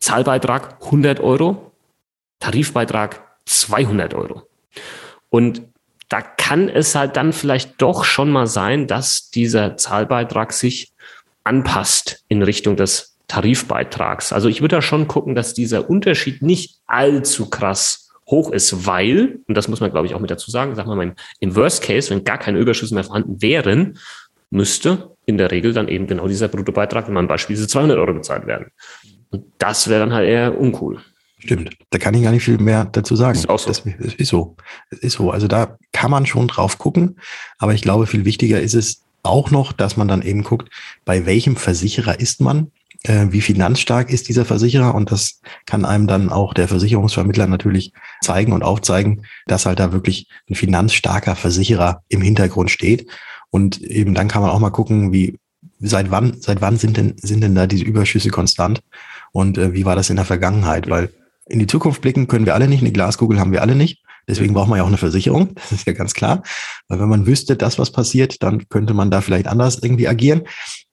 Zahlbeitrag 0.00 0.82
100 0.84 1.20
Euro, 1.20 1.72
Tarifbeitrag 2.40 3.22
200 3.46 4.14
Euro. 4.14 4.42
Und 5.30 5.62
da 6.08 6.20
kann 6.20 6.68
es 6.68 6.94
halt 6.94 7.16
dann 7.16 7.32
vielleicht 7.32 7.80
doch 7.80 8.04
schon 8.04 8.30
mal 8.30 8.46
sein, 8.46 8.86
dass 8.86 9.30
dieser 9.30 9.76
Zahlbeitrag 9.76 10.52
sich 10.52 10.92
anpasst 11.42 12.24
in 12.28 12.42
Richtung 12.42 12.76
des 12.76 13.16
Tarifbeitrags. 13.28 14.32
Also 14.32 14.48
ich 14.48 14.60
würde 14.60 14.76
da 14.76 14.82
schon 14.82 15.08
gucken, 15.08 15.34
dass 15.34 15.54
dieser 15.54 15.88
Unterschied 15.88 16.42
nicht 16.42 16.80
allzu 16.86 17.48
krass 17.48 18.12
hoch 18.28 18.50
ist, 18.52 18.86
weil, 18.86 19.40
und 19.46 19.56
das 19.56 19.68
muss 19.68 19.80
man 19.80 19.90
glaube 19.90 20.06
ich 20.06 20.14
auch 20.14 20.20
mit 20.20 20.30
dazu 20.30 20.50
sagen, 20.50 20.74
sagen 20.74 20.88
wir 20.88 20.96
mal 20.96 21.14
im, 21.40 21.56
Worst 21.56 21.82
Case, 21.82 22.10
wenn 22.10 22.24
gar 22.24 22.38
keine 22.38 22.58
Überschüsse 22.58 22.94
mehr 22.94 23.04
vorhanden 23.04 23.42
wären, 23.42 23.98
müsste 24.50 25.10
in 25.26 25.36
der 25.36 25.50
Regel 25.50 25.72
dann 25.72 25.88
eben 25.88 26.06
genau 26.06 26.28
dieser 26.28 26.48
Bruttobeitrag, 26.48 27.06
wenn 27.06 27.14
man 27.14 27.28
beispielsweise 27.28 27.68
200 27.68 27.98
Euro 27.98 28.14
bezahlt 28.14 28.46
werden. 28.46 28.70
Und 29.34 29.44
das 29.58 29.88
wäre 29.88 30.00
dann 30.00 30.12
halt 30.12 30.28
eher 30.28 30.58
uncool. 30.58 31.00
Stimmt, 31.38 31.76
da 31.90 31.98
kann 31.98 32.14
ich 32.14 32.22
gar 32.22 32.30
nicht 32.30 32.44
viel 32.44 32.58
mehr 32.58 32.84
dazu 32.84 33.16
sagen. 33.16 33.36
Ist 33.36 33.48
auch 33.48 33.58
so. 33.58 33.68
Das, 33.68 33.82
das 33.82 34.14
ist 34.14 34.28
so. 34.28 34.56
Das 34.90 35.00
ist 35.00 35.14
so. 35.14 35.30
Also 35.30 35.48
da 35.48 35.76
kann 35.92 36.10
man 36.10 36.24
schon 36.24 36.46
drauf 36.48 36.78
gucken. 36.78 37.18
Aber 37.58 37.74
ich 37.74 37.82
glaube, 37.82 38.06
viel 38.06 38.24
wichtiger 38.24 38.60
ist 38.60 38.74
es 38.74 39.02
auch 39.24 39.50
noch, 39.50 39.72
dass 39.72 39.96
man 39.96 40.06
dann 40.06 40.22
eben 40.22 40.44
guckt, 40.44 40.70
bei 41.04 41.26
welchem 41.26 41.56
Versicherer 41.56 42.20
ist 42.20 42.40
man, 42.40 42.70
äh, 43.02 43.26
wie 43.30 43.40
finanzstark 43.40 44.10
ist 44.10 44.28
dieser 44.28 44.44
Versicherer 44.44 44.94
und 44.94 45.10
das 45.10 45.40
kann 45.66 45.84
einem 45.84 46.06
dann 46.06 46.30
auch 46.30 46.54
der 46.54 46.68
Versicherungsvermittler 46.68 47.46
natürlich 47.46 47.92
zeigen 48.22 48.52
und 48.52 48.62
aufzeigen, 48.62 49.26
dass 49.46 49.66
halt 49.66 49.80
da 49.80 49.92
wirklich 49.92 50.28
ein 50.48 50.54
finanzstarker 50.54 51.34
Versicherer 51.34 52.02
im 52.08 52.22
Hintergrund 52.22 52.70
steht. 52.70 53.10
Und 53.50 53.82
eben 53.82 54.14
dann 54.14 54.28
kann 54.28 54.42
man 54.42 54.50
auch 54.50 54.60
mal 54.60 54.70
gucken, 54.70 55.12
wie 55.12 55.38
seit 55.80 56.10
wann, 56.10 56.40
seit 56.40 56.60
wann 56.60 56.76
sind 56.76 56.96
denn, 56.96 57.14
sind 57.18 57.42
denn 57.42 57.54
da 57.54 57.66
diese 57.66 57.84
Überschüsse 57.84 58.30
konstant? 58.30 58.82
Und 59.34 59.58
äh, 59.58 59.74
wie 59.74 59.84
war 59.84 59.96
das 59.96 60.10
in 60.10 60.16
der 60.16 60.24
Vergangenheit? 60.24 60.88
Weil 60.88 61.10
in 61.46 61.58
die 61.58 61.66
Zukunft 61.66 62.00
blicken 62.00 62.28
können 62.28 62.46
wir 62.46 62.54
alle 62.54 62.68
nicht, 62.68 62.80
eine 62.80 62.92
Glaskugel 62.92 63.40
haben 63.40 63.52
wir 63.52 63.62
alle 63.62 63.74
nicht. 63.74 64.02
Deswegen 64.28 64.54
braucht 64.54 64.68
man 64.68 64.78
ja 64.78 64.84
auch 64.84 64.88
eine 64.88 64.96
Versicherung, 64.96 65.54
das 65.56 65.72
ist 65.72 65.86
ja 65.86 65.92
ganz 65.92 66.14
klar. 66.14 66.42
Weil 66.88 67.00
wenn 67.00 67.08
man 67.08 67.26
wüsste, 67.26 67.56
das, 67.56 67.78
was 67.78 67.90
passiert, 67.90 68.42
dann 68.42 68.68
könnte 68.68 68.94
man 68.94 69.10
da 69.10 69.20
vielleicht 69.20 69.48
anders 69.48 69.82
irgendwie 69.82 70.08
agieren. 70.08 70.42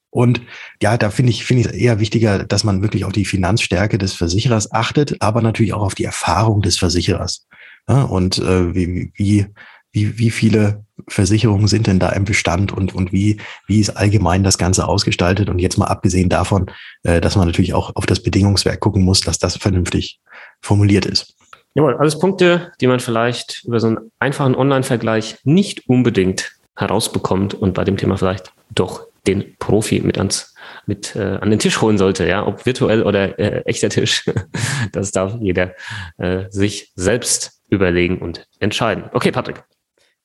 Und 0.10 0.42
ja, 0.82 0.98
da 0.98 1.12
finde 1.12 1.32
ich, 1.32 1.46
finde 1.46 1.62
ich 1.62 1.68
es 1.68 1.74
eher 1.74 2.00
wichtiger, 2.00 2.44
dass 2.44 2.64
man 2.64 2.82
wirklich 2.82 3.06
auf 3.06 3.14
die 3.14 3.26
Finanzstärke 3.26 3.98
des 3.98 4.14
Versicherers 4.14 4.74
achtet, 4.74 5.22
aber 5.22 5.42
natürlich 5.42 5.74
auch 5.74 5.84
auf 5.84 5.96
die 5.96 6.04
Erfahrung 6.04 6.62
des 6.62 6.78
Versicherers. 6.80 7.48
Ja, 7.88 8.04
und 8.04 8.40
äh, 8.40 8.76
wie, 8.76 9.14
wie, 9.16 9.46
wie, 9.92 10.18
wie 10.18 10.30
viele 10.30 10.86
Versicherungen 11.08 11.68
sind 11.68 11.88
denn 11.88 12.00
da 12.00 12.10
im 12.10 12.26
Bestand 12.26 12.72
und, 12.72 12.94
und 12.94 13.12
wie, 13.12 13.40
wie 13.68 13.80
ist 13.80 13.92
allgemein 13.92 14.44
das 14.44 14.58
Ganze 14.58 14.88
ausgestaltet? 14.88 15.50
Und 15.50 15.60
jetzt 15.60 15.78
mal 15.78 15.88
abgesehen 15.88 16.30
davon, 16.30 16.68
äh, 17.04 17.22
dass 17.22 17.36
man 17.36 17.48
natürlich 17.48 17.74
auch 17.74 17.96
auf 17.96 18.06
das 18.06 18.22
Bedingungswerk 18.22 18.80
gucken 18.80 19.04
muss, 19.04 19.22
dass 19.22 19.40
das 19.40 19.58
vernünftig 19.58 20.20
formuliert 20.62 21.06
ist. 21.06 21.36
Jawohl, 21.74 21.96
alles 21.96 22.20
Punkte, 22.20 22.72
die 22.82 22.88
man 22.88 23.00
vielleicht 23.00 23.64
über 23.66 23.80
so 23.80 23.88
einen 23.88 24.12
einfachen 24.20 24.56
Online-Vergleich 24.56 25.38
nicht 25.44 25.88
unbedingt 25.88 26.52
herausbekommt 26.76 27.54
und 27.54 27.74
bei 27.74 27.84
dem 27.84 27.98
Thema 27.98 28.18
vielleicht 28.18 28.52
doch 28.74 29.08
den 29.28 29.56
Profi 29.60 30.02
mit 30.02 30.18
ans 30.18 30.54
mit 30.88 31.16
äh, 31.16 31.38
an 31.40 31.52
den 31.52 31.60
Tisch 31.60 31.80
holen 31.82 31.98
sollte, 31.98 32.28
ja, 32.28 32.46
ob 32.46 32.66
virtuell 32.66 33.04
oder 33.04 33.38
äh, 33.40 33.62
echter 33.66 33.90
Tisch, 33.90 34.26
das 34.92 35.12
darf 35.12 35.36
jeder 35.40 35.76
äh, 36.18 36.46
sich 36.50 36.92
selbst 36.96 37.62
überlegen 37.70 38.18
und 38.20 38.48
entscheiden. 38.60 39.06
Okay, 39.14 39.32
Patrick, 39.32 39.64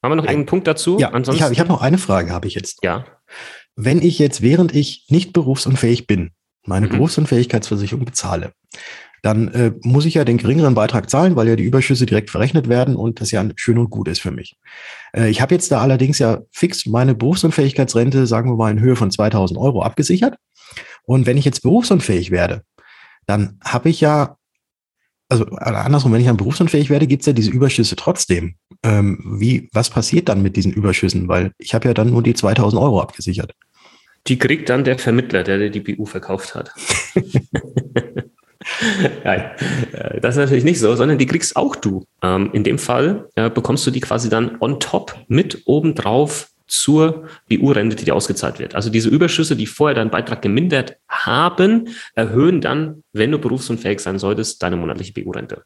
haben 0.06 0.12
wir 0.12 0.16
noch 0.16 0.24
irgendeinen 0.24 0.46
Punkt 0.46 0.66
dazu? 0.66 0.98
Ja, 0.98 1.10
Ansonsten, 1.10 1.52
ich 1.52 1.60
habe 1.60 1.60
hab 1.60 1.68
noch 1.68 1.82
eine 1.82 1.98
Frage, 1.98 2.30
habe 2.30 2.48
ich 2.48 2.54
jetzt. 2.54 2.78
Ja. 2.82 3.04
Wenn 3.74 4.00
ich 4.00 4.18
jetzt, 4.18 4.40
während 4.40 4.74
ich 4.74 5.06
nicht 5.10 5.32
berufsunfähig 5.32 6.06
bin, 6.06 6.30
meine 6.64 6.86
mhm. 6.86 6.92
Berufsunfähigkeitsversicherung 6.92 8.04
bezahle, 8.04 8.52
dann 9.22 9.48
äh, 9.48 9.72
muss 9.82 10.04
ich 10.04 10.14
ja 10.14 10.24
den 10.24 10.38
geringeren 10.38 10.74
Beitrag 10.74 11.10
zahlen, 11.10 11.34
weil 11.34 11.48
ja 11.48 11.56
die 11.56 11.64
Überschüsse 11.64 12.06
direkt 12.06 12.30
verrechnet 12.30 12.68
werden 12.68 12.94
und 12.94 13.20
das 13.20 13.32
ja 13.32 13.44
schön 13.56 13.78
und 13.78 13.90
gut 13.90 14.08
ist 14.08 14.20
für 14.20 14.30
mich. 14.30 14.56
Äh, 15.12 15.28
ich 15.30 15.40
habe 15.40 15.54
jetzt 15.54 15.70
da 15.72 15.80
allerdings 15.80 16.18
ja 16.18 16.42
fix 16.52 16.86
meine 16.86 17.14
Berufsunfähigkeitsrente, 17.14 18.26
sagen 18.26 18.50
wir 18.50 18.56
mal, 18.56 18.70
in 18.70 18.80
Höhe 18.80 18.96
von 18.96 19.10
2000 19.10 19.58
Euro 19.58 19.82
abgesichert. 19.82 20.36
Und 21.04 21.26
wenn 21.26 21.36
ich 21.36 21.44
jetzt 21.44 21.62
berufsunfähig 21.62 22.30
werde, 22.30 22.62
dann 23.26 23.58
habe 23.64 23.88
ich 23.88 24.00
ja, 24.00 24.36
also 25.28 25.44
andersrum, 25.46 26.12
wenn 26.12 26.20
ich 26.20 26.26
dann 26.26 26.36
berufsunfähig 26.36 26.90
werde, 26.90 27.06
gibt 27.06 27.22
es 27.22 27.26
ja 27.26 27.32
diese 27.32 27.50
Überschüsse 27.50 27.96
trotzdem. 27.96 28.54
Ähm, 28.82 29.38
wie, 29.38 29.68
was 29.72 29.90
passiert 29.90 30.28
dann 30.28 30.42
mit 30.42 30.56
diesen 30.56 30.72
Überschüssen? 30.72 31.28
Weil 31.28 31.52
ich 31.58 31.74
habe 31.74 31.88
ja 31.88 31.94
dann 31.94 32.10
nur 32.10 32.22
die 32.22 32.34
2000 32.34 32.80
Euro 32.80 33.00
abgesichert. 33.00 33.52
Die 34.28 34.38
kriegt 34.38 34.68
dann 34.68 34.84
der 34.84 34.98
Vermittler, 34.98 35.42
der 35.42 35.58
dir 35.58 35.70
die 35.70 35.80
BU 35.80 36.06
verkauft 36.06 36.54
hat. 36.54 36.72
Nein, 39.24 39.50
äh, 39.92 40.20
das 40.20 40.34
ist 40.34 40.40
natürlich 40.40 40.64
nicht 40.64 40.80
so, 40.80 40.94
sondern 40.96 41.18
die 41.18 41.26
kriegst 41.26 41.56
auch 41.56 41.76
du. 41.76 42.04
Ähm, 42.22 42.50
in 42.52 42.64
dem 42.64 42.78
Fall 42.78 43.28
äh, 43.36 43.50
bekommst 43.50 43.86
du 43.86 43.90
die 43.90 44.00
quasi 44.00 44.28
dann 44.28 44.56
on 44.60 44.80
top 44.80 45.16
mit 45.28 45.62
obendrauf 45.66 46.48
zur 46.66 47.28
BU-Rente, 47.48 47.96
die 47.96 48.04
dir 48.04 48.14
ausgezahlt 48.14 48.58
wird. 48.58 48.74
Also 48.74 48.90
diese 48.90 49.08
Überschüsse, 49.08 49.56
die 49.56 49.66
vorher 49.66 49.94
deinen 49.94 50.10
Beitrag 50.10 50.42
gemindert 50.42 50.96
haben, 51.08 51.88
erhöhen 52.14 52.60
dann, 52.60 53.02
wenn 53.12 53.30
du 53.30 53.38
berufsunfähig 53.38 54.00
sein 54.00 54.18
solltest, 54.18 54.62
deine 54.62 54.76
monatliche 54.76 55.12
BU-Rente. 55.12 55.62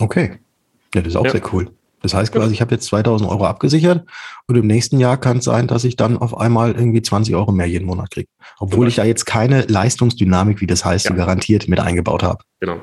Okay. 0.00 0.38
Ja, 0.94 1.00
das 1.02 1.12
ist 1.12 1.16
auch 1.16 1.24
ja. 1.24 1.32
sehr 1.32 1.52
cool. 1.52 1.70
Das 2.02 2.14
heißt 2.14 2.32
quasi, 2.32 2.52
ich 2.52 2.60
habe 2.60 2.74
jetzt 2.74 2.86
2000 2.86 3.30
Euro 3.30 3.46
abgesichert 3.46 4.04
und 4.48 4.56
im 4.56 4.66
nächsten 4.66 4.98
Jahr 4.98 5.18
kann 5.18 5.38
es 5.38 5.44
sein, 5.44 5.68
dass 5.68 5.84
ich 5.84 5.94
dann 5.94 6.18
auf 6.18 6.36
einmal 6.36 6.72
irgendwie 6.72 7.00
20 7.00 7.34
Euro 7.36 7.52
mehr 7.52 7.66
jeden 7.66 7.86
Monat 7.86 8.10
kriege. 8.10 8.28
Obwohl 8.58 8.88
ich 8.88 8.96
da 8.96 9.04
jetzt 9.04 9.24
keine 9.24 9.62
Leistungsdynamik, 9.62 10.60
wie 10.60 10.66
das 10.66 10.84
heißt, 10.84 11.08
ja. 11.08 11.14
garantiert 11.14 11.68
mit 11.68 11.78
eingebaut 11.78 12.24
habe. 12.24 12.42
Genau. 12.58 12.82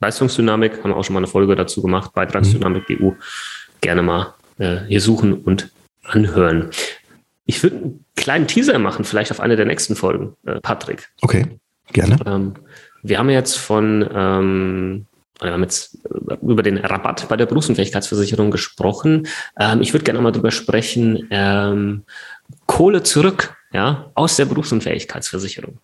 Leistungsdynamik, 0.00 0.84
haben 0.84 0.90
wir 0.90 0.96
auch 0.96 1.04
schon 1.04 1.14
mal 1.14 1.20
eine 1.20 1.26
Folge 1.26 1.56
dazu 1.56 1.82
gemacht, 1.82 2.12
Beitragsdynamik 2.14 2.88
mhm. 2.88 2.98
BU. 2.98 3.14
Gerne 3.80 4.02
mal 4.02 4.34
äh, 4.58 4.78
hier 4.86 5.00
suchen 5.00 5.34
und 5.34 5.72
anhören. 6.04 6.70
Ich 7.44 7.62
würde 7.62 7.76
einen 7.76 8.04
kleinen 8.16 8.46
Teaser 8.46 8.78
machen, 8.78 9.04
vielleicht 9.04 9.30
auf 9.30 9.40
eine 9.40 9.56
der 9.56 9.66
nächsten 9.66 9.96
Folgen, 9.96 10.36
äh, 10.46 10.60
Patrick. 10.60 11.08
Okay, 11.22 11.46
gerne. 11.92 12.16
Ähm, 12.26 12.54
wir 13.02 13.18
haben 13.18 13.30
jetzt 13.30 13.56
von 13.56 14.08
ähm, 14.12 15.06
wir 15.40 15.52
haben 15.52 15.62
jetzt 15.62 15.98
äh, 16.04 16.36
über 16.42 16.62
den 16.62 16.78
Rabatt 16.78 17.28
bei 17.28 17.36
der 17.36 17.46
Berufsunfähigkeitsversicherung 17.46 18.50
gesprochen. 18.50 19.26
Ähm, 19.58 19.80
ich 19.80 19.92
würde 19.92 20.04
gerne 20.04 20.20
mal 20.20 20.32
drüber 20.32 20.50
sprechen, 20.50 21.26
ähm, 21.30 22.04
Kohle 22.66 23.02
zurück, 23.02 23.56
ja, 23.72 24.10
aus 24.14 24.36
der 24.36 24.44
Berufsunfähigkeitsversicherung. 24.44 25.78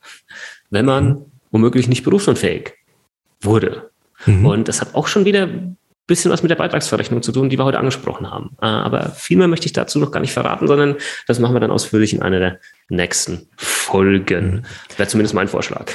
Wenn 0.70 0.85
man 0.85 1.25
womöglich 1.50 1.88
nicht 1.88 2.04
berufsunfähig 2.04 2.75
wurde. 3.40 3.90
Mhm. 4.26 4.46
Und 4.46 4.68
das 4.68 4.80
hat 4.80 4.94
auch 4.94 5.06
schon 5.06 5.25
wieder 5.25 5.49
bisschen 6.06 6.30
was 6.30 6.42
mit 6.42 6.50
der 6.50 6.56
Beitragsverrechnung 6.56 7.22
zu 7.22 7.32
tun, 7.32 7.48
die 7.48 7.58
wir 7.58 7.64
heute 7.64 7.78
angesprochen 7.78 8.30
haben. 8.30 8.56
Äh, 8.60 8.66
aber 8.66 9.10
viel 9.10 9.36
mehr 9.36 9.48
möchte 9.48 9.66
ich 9.66 9.72
dazu 9.72 9.98
noch 9.98 10.12
gar 10.12 10.20
nicht 10.20 10.32
verraten, 10.32 10.68
sondern 10.68 10.96
das 11.26 11.38
machen 11.40 11.54
wir 11.54 11.60
dann 11.60 11.70
ausführlich 11.70 12.14
in 12.14 12.22
einer 12.22 12.38
der 12.38 12.58
nächsten 12.88 13.48
Folgen. 13.56 14.46
Mhm. 14.46 14.62
Wäre 14.96 15.08
zumindest 15.08 15.34
mein 15.34 15.48
Vorschlag. 15.48 15.90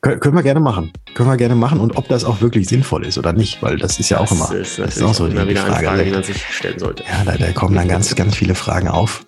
Kön 0.00 0.18
können 0.20 0.34
wir 0.34 0.42
gerne 0.42 0.60
machen. 0.60 0.92
Können 1.14 1.28
wir 1.28 1.36
gerne 1.36 1.54
machen. 1.54 1.80
Und 1.80 1.96
ob 1.96 2.08
das 2.08 2.24
auch 2.24 2.40
wirklich 2.40 2.68
sinnvoll 2.68 3.04
ist 3.04 3.18
oder 3.18 3.32
nicht, 3.32 3.62
weil 3.62 3.76
das 3.76 4.00
ist 4.00 4.08
ja 4.08 4.18
auch 4.18 4.30
immer, 4.30 4.50
ist, 4.54 4.78
das 4.78 4.96
ist 4.96 5.02
auch 5.02 5.14
so 5.14 5.26
immer 5.26 5.46
wieder 5.46 5.60
Frage, 5.60 5.76
eine 5.76 5.88
Frage, 5.88 6.04
die 6.04 6.10
man 6.10 6.22
sich 6.22 6.42
stellen 6.42 6.78
sollte. 6.78 7.04
Ja, 7.04 7.24
da, 7.24 7.36
da 7.36 7.52
kommen 7.52 7.74
dann 7.74 7.88
ganz, 7.88 8.14
ganz 8.14 8.36
viele 8.36 8.54
Fragen 8.54 8.88
auf. 8.88 9.26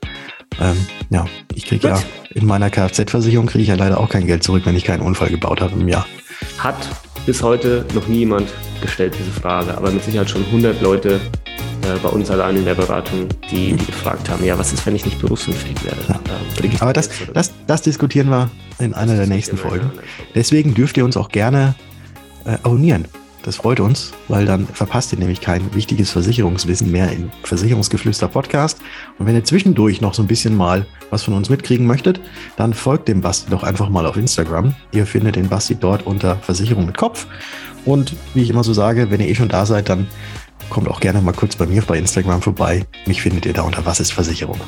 Ähm, 0.61 0.87
ja, 1.11 1.27
ich 1.55 1.67
kriege 1.67 1.89
ja 1.89 2.03
in 2.35 2.47
meiner 2.47 2.71
Kfz-Versicherung 2.71 3.47
kriege 3.47 3.63
ich 3.63 3.69
ja 3.69 3.75
leider 3.75 4.01
auch 4.01 4.09
kein 4.09 4.27
Geld 4.27 4.43
zurück, 4.43 4.63
wenn 4.65 4.77
ich 4.77 4.85
keinen 4.85 5.03
Unfall 5.03 5.29
gebaut 5.29 5.61
habe 5.61 5.73
im 5.73 5.89
Jahr. 5.89 6.07
Hat 6.59 6.77
bis 7.27 7.43
heute 7.43 7.85
noch 7.95 8.09
niemand 8.09 8.53
gestellt, 8.81 9.15
diese 9.19 9.31
Frage, 9.31 9.77
aber 9.77 9.91
mit 9.91 10.03
Sicherheit 10.03 10.31
schon 10.31 10.45
100 10.47 10.81
Leute 10.81 11.21
äh, 11.83 11.99
bei 12.03 12.09
uns 12.09 12.31
allein 12.31 12.57
in 12.57 12.65
der 12.65 12.75
Beratung, 12.75 13.29
die, 13.51 13.75
die 13.75 13.87
gefragt 13.87 14.29
haben, 14.29 14.45
ja, 14.45 14.59
was 14.59 14.73
ist, 14.73 14.85
wenn 14.87 14.95
ich 14.97 15.05
nicht 15.05 15.21
berufsunfähig 15.21 15.85
werde? 15.85 16.01
Ähm, 16.09 16.73
Aber 16.81 16.93
das, 16.93 17.11
das, 17.33 17.53
das 17.67 17.83
diskutieren 17.83 18.29
wir 18.29 18.51
in 18.79 18.95
einer 18.95 19.17
der 19.17 19.27
nächsten 19.27 19.57
Folgen. 19.57 19.91
Deswegen 20.35 20.75
dürft 20.75 20.97
ihr 20.97 21.05
uns 21.05 21.17
auch 21.17 21.29
gerne 21.29 21.75
äh, 22.45 22.55
abonnieren. 22.63 23.07
Das 23.43 23.57
freut 23.57 23.81
uns, 23.81 24.13
weil 24.29 24.47
dann 24.47 24.67
verpasst 24.67 25.13
ihr 25.13 25.19
nämlich 25.19 25.41
kein 25.41 25.75
wichtiges 25.75 26.11
Versicherungswissen 26.11 26.91
mehr 26.91 27.11
im 27.11 27.31
Versicherungsgeflüster 27.43 28.29
Podcast. 28.29 28.79
Und 29.19 29.27
wenn 29.27 29.35
ihr 29.35 29.45
zwischendurch 29.45 30.01
noch 30.01 30.15
so 30.15 30.23
ein 30.23 30.29
bisschen 30.29 30.57
mal 30.57 30.87
was 31.11 31.25
von 31.25 31.35
uns 31.35 31.49
mitkriegen 31.49 31.87
möchtet, 31.87 32.21
dann 32.57 32.73
folgt 32.73 33.09
dem 33.09 33.21
Basti 33.21 33.51
doch 33.51 33.65
einfach 33.65 33.89
mal 33.89 34.07
auf 34.07 34.17
Instagram. 34.17 34.75
Ihr 34.93 35.07
findet 35.07 35.37
den 35.37 35.49
Basti 35.49 35.75
dort 35.75 36.07
unter 36.07 36.37
Versicherung 36.37 36.87
mit 36.87 36.97
Kopf. 36.97 37.27
Und 37.85 38.15
wie 38.35 38.43
ich 38.43 38.51
immer 38.51 38.63
so 38.63 38.73
sage, 38.73 39.11
wenn 39.11 39.21
ihr 39.21 39.29
eh 39.29 39.35
schon 39.35 39.49
da 39.49 39.67
seid, 39.67 39.89
dann 39.89 40.07
kommt 40.71 40.89
auch 40.89 41.01
gerne 41.01 41.21
mal 41.21 41.33
kurz 41.33 41.57
bei 41.57 41.67
mir 41.67 41.83
bei 41.83 41.99
Instagram 41.99 42.43
vorbei. 42.43 42.87
Mich 43.07 43.23
findet 43.23 43.45
ihr 43.45 43.53
da 43.53 43.63
unter 43.63 43.85
Was 43.85 43.99
ist 43.99 44.13
Versicherung. 44.13 44.61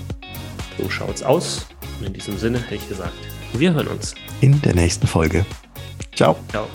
So 0.78 0.90
schaut's 0.90 1.22
aus. 1.22 1.66
Und 2.00 2.08
in 2.08 2.12
diesem 2.12 2.38
Sinne 2.38 2.58
hätte 2.58 2.74
ich 2.74 2.88
gesagt, 2.88 3.12
wir 3.52 3.72
hören 3.72 3.86
uns. 3.86 4.16
In 4.40 4.60
der 4.62 4.74
nächsten 4.74 5.06
Folge. 5.06 5.46
Ciao. 6.14 6.36
Ciao. 6.50 6.66